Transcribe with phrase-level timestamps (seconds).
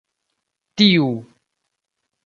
[0.81, 1.07] tiu